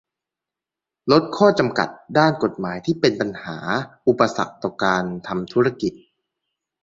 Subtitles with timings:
[1.11, 3.57] ลดข้อจำกัดด้านกฎหมายที่เป็นปัญหา
[4.07, 5.93] อุปสรรคต่อการทำธุรกิจ